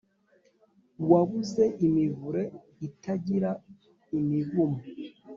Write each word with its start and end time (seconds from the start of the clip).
wabuze 1.09 1.63
imivure 1.85 2.43
itagira 2.87 3.49
imivumo 4.19 4.79